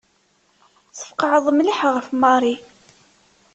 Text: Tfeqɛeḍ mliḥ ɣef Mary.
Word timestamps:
Tfeqɛeḍ 0.97 1.45
mliḥ 1.51 1.79
ɣef 1.95 2.07
Mary. 2.21 2.55